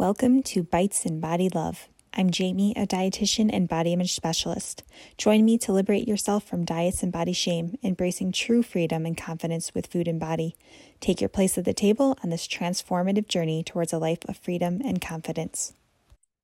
[0.00, 1.86] Welcome to Bites and Body Love.
[2.14, 4.82] I'm Jamie, a dietitian and body image specialist.
[5.18, 9.74] Join me to liberate yourself from diets and body shame, embracing true freedom and confidence
[9.74, 10.56] with food and body.
[11.00, 14.80] Take your place at the table on this transformative journey towards a life of freedom
[14.82, 15.74] and confidence.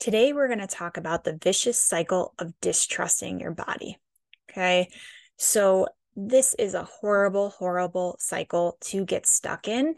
[0.00, 3.96] Today, we're going to talk about the vicious cycle of distrusting your body.
[4.50, 4.90] Okay.
[5.38, 9.94] So, this is a horrible, horrible cycle to get stuck in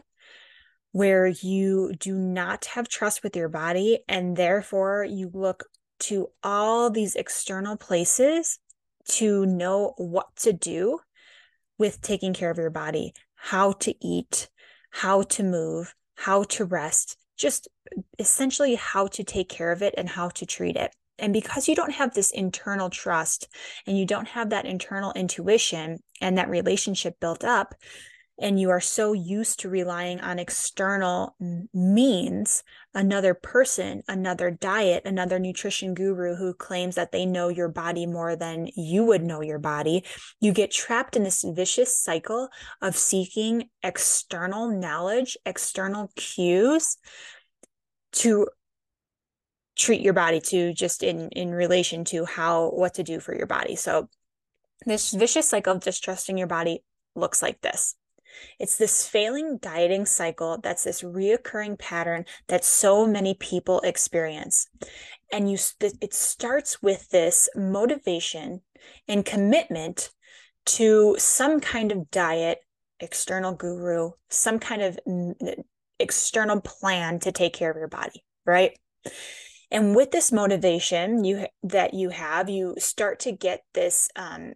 [0.91, 5.65] where you do not have trust with your body and therefore you look
[5.99, 8.59] to all these external places
[9.07, 10.99] to know what to do
[11.77, 14.49] with taking care of your body, how to eat,
[14.91, 17.67] how to move, how to rest, just
[18.17, 20.93] essentially how to take care of it and how to treat it.
[21.17, 23.47] And because you don't have this internal trust
[23.85, 27.75] and you don't have that internal intuition and that relationship built up,
[28.39, 31.35] and you are so used to relying on external
[31.73, 38.05] means another person another diet another nutrition guru who claims that they know your body
[38.05, 40.03] more than you would know your body
[40.39, 42.49] you get trapped in this vicious cycle
[42.81, 46.97] of seeking external knowledge external cues
[48.11, 48.47] to
[49.79, 53.47] treat your body to just in in relation to how what to do for your
[53.47, 53.75] body.
[53.75, 54.09] So
[54.85, 56.83] this vicious cycle of distrusting your body
[57.15, 57.95] looks like this
[58.59, 64.67] it's this failing dieting cycle that's this reoccurring pattern that so many people experience.
[65.31, 68.61] And you it starts with this motivation
[69.07, 70.11] and commitment
[70.65, 72.59] to some kind of diet,
[72.99, 74.99] external guru, some kind of
[75.99, 78.77] external plan to take care of your body, right?
[79.71, 84.53] And with this motivation you that you have, you start to get this um,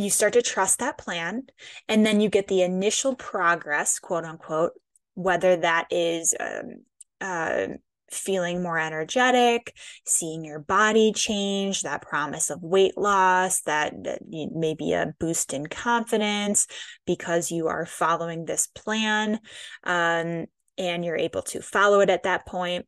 [0.00, 1.42] you start to trust that plan
[1.88, 4.72] and then you get the initial progress quote unquote
[5.14, 6.76] whether that is um,
[7.20, 7.66] uh,
[8.10, 14.92] feeling more energetic seeing your body change that promise of weight loss that, that maybe
[14.92, 16.66] a boost in confidence
[17.06, 19.38] because you are following this plan
[19.84, 20.46] um,
[20.76, 22.86] and you're able to follow it at that point.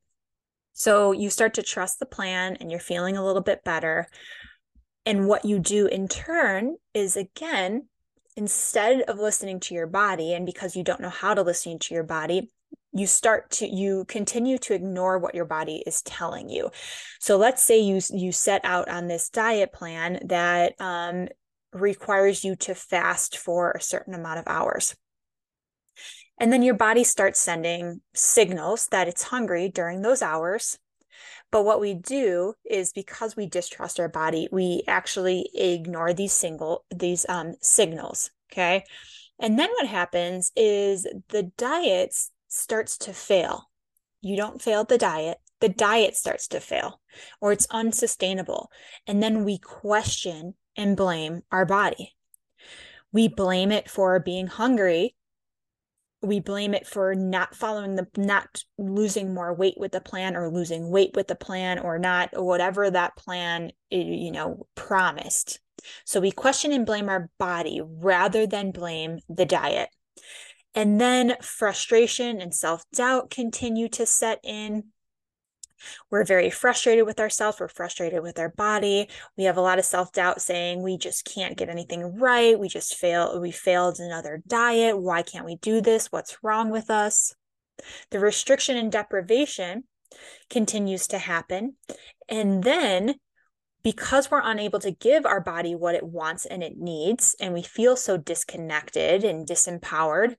[0.73, 4.09] So you start to trust the plan and you're feeling a little bit better
[5.05, 7.89] and what you do in turn is again,
[8.37, 11.95] instead of listening to your body, and because you don't know how to listen to
[11.95, 12.51] your body,
[12.93, 16.71] you start to you continue to ignore what your body is telling you.
[17.21, 21.29] So let's say you you set out on this diet plan that um,
[21.73, 24.95] requires you to fast for a certain amount of hours.
[26.39, 30.79] And then your body starts sending signals that it's hungry during those hours
[31.51, 36.85] but what we do is because we distrust our body, we actually ignore these single
[36.95, 38.31] these um, signals.
[38.51, 38.85] Okay.
[39.39, 42.15] And then what happens is the diet
[42.49, 43.71] starts to fail.
[44.21, 47.01] You don't fail the diet, the diet starts to fail
[47.41, 48.71] or it's unsustainable.
[49.07, 52.15] And then we question and blame our body.
[53.13, 55.15] We blame it for being hungry
[56.23, 60.51] we blame it for not following the not losing more weight with the plan or
[60.51, 65.61] losing weight with the plan or not or whatever that plan you know promised.
[66.05, 69.89] So we question and blame our body rather than blame the diet.
[70.75, 74.85] And then frustration and self-doubt continue to set in
[76.11, 77.59] we're very frustrated with ourselves.
[77.61, 79.09] We're frustrated with our body.
[79.37, 82.59] We have a lot of self doubt saying we just can't get anything right.
[82.59, 83.41] We just fail.
[83.41, 84.99] We failed another diet.
[84.99, 86.13] Why can't we do this?
[86.13, 87.35] What's wrong with us?
[88.11, 89.85] The restriction and deprivation
[90.51, 91.77] continues to happen.
[92.29, 93.15] And then
[93.83, 97.63] because we're unable to give our body what it wants and it needs, and we
[97.63, 100.37] feel so disconnected and disempowered,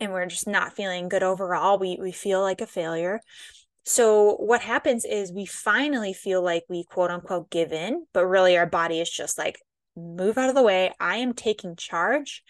[0.00, 3.20] and we're just not feeling good overall, we, we feel like a failure.
[3.88, 8.56] So what happens is we finally feel like we quote unquote give in, but really
[8.56, 9.60] our body is just like,
[9.96, 10.92] move out of the way.
[10.98, 12.42] I am taking charge.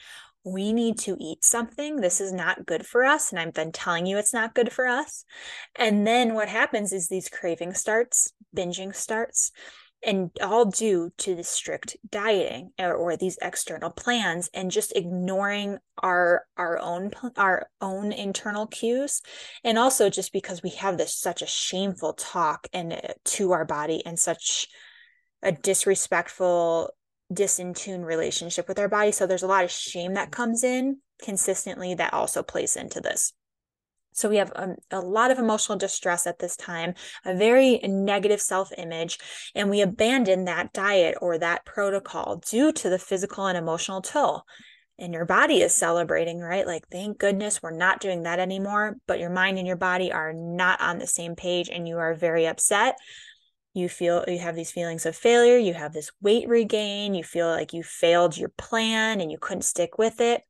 [0.44, 1.96] We need to eat something.
[1.96, 3.30] This is not good for us.
[3.30, 5.26] And I've been telling you it's not good for us.
[5.74, 9.52] And then what happens is these craving starts, binging starts
[10.04, 15.78] and all due to the strict dieting or, or, these external plans and just ignoring
[16.02, 19.22] our our own our own internal cues.
[19.64, 23.64] And also just because we have this such a shameful talk and uh, to our
[23.64, 24.68] body and such
[25.42, 26.90] a disrespectful
[27.32, 29.12] disintune relationship with our body.
[29.12, 33.32] So there's a lot of shame that comes in consistently that also plays into this
[34.16, 36.94] so we have a, um, a, lot of emotional distress at this time,
[37.26, 39.18] a very negative self image,
[39.54, 44.44] and we abandon that diet or that protocol due to the physical and emotional toll.
[44.98, 46.66] and your body is celebrating, right?
[46.66, 48.96] Like, thank goodness we're not doing that anymore.
[49.06, 52.14] But your mind and your body are not on the same page and you are
[52.14, 52.96] very upset.
[53.74, 57.48] You feel you have these feelings of failure, you have this weight regain, you feel
[57.48, 60.40] like you failed your plan and you couldn't stick with it.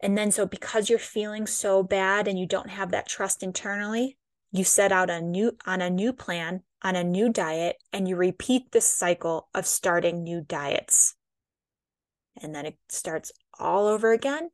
[0.00, 4.18] And then, so because you're feeling so bad and you don't have that trust internally,
[4.52, 8.16] you set out a new on a new plan, on a new diet, and you
[8.16, 11.16] repeat this cycle of starting new diets
[12.42, 14.50] and then it starts all over again.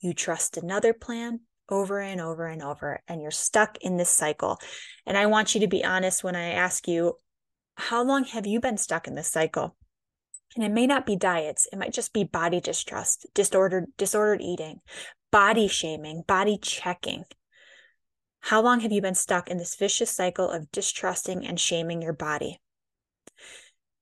[0.00, 4.58] You trust another plan over and over and over, and you're stuck in this cycle.
[5.04, 7.14] And I want you to be honest when I ask you,
[7.76, 9.76] how long have you been stuck in this cycle?
[10.54, 14.80] And it may not be diets, it might just be body distrust, disordered, disordered eating,
[15.30, 17.24] body shaming, body checking.
[18.40, 22.12] How long have you been stuck in this vicious cycle of distrusting and shaming your
[22.12, 22.60] body?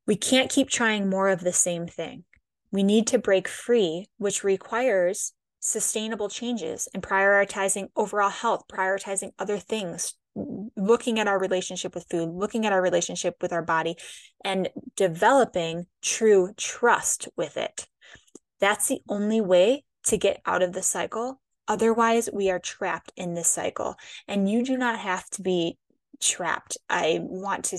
[0.06, 2.25] We can't keep trying more of the same thing.
[2.70, 9.58] We need to break free, which requires sustainable changes and prioritizing overall health, prioritizing other
[9.58, 13.96] things, looking at our relationship with food, looking at our relationship with our body,
[14.44, 17.86] and developing true trust with it.
[18.60, 21.40] That's the only way to get out of the cycle.
[21.66, 23.96] Otherwise, we are trapped in this cycle,
[24.28, 25.78] and you do not have to be
[26.20, 26.76] trapped.
[26.88, 27.78] I want to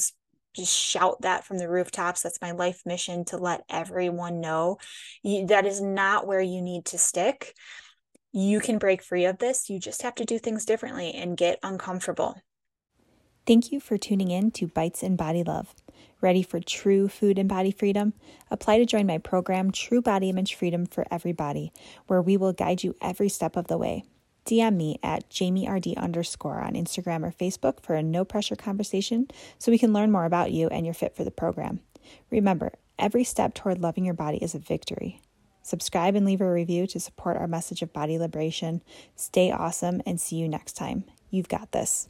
[0.56, 2.22] just shout that from the rooftops.
[2.22, 4.78] That's my life mission to let everyone know
[5.22, 7.54] you, that is not where you need to stick.
[8.31, 9.69] You can break free of this.
[9.69, 12.36] You just have to do things differently and get uncomfortable.
[13.45, 15.75] Thank you for tuning in to Bites and Body Love.
[16.19, 18.13] Ready for true food and body freedom?
[18.50, 21.71] Apply to join my program, True Body Image Freedom for Everybody,
[22.07, 24.03] where we will guide you every step of the way.
[24.47, 29.27] DM me at JamieRD underscore on Instagram or Facebook for a no pressure conversation
[29.59, 31.81] so we can learn more about you and your fit for the program.
[32.31, 35.21] Remember, every step toward loving your body is a victory.
[35.62, 38.81] Subscribe and leave a review to support our message of body liberation.
[39.15, 41.03] Stay awesome and see you next time.
[41.30, 42.09] You've got this.